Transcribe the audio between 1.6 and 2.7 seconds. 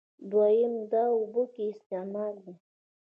استعمال دی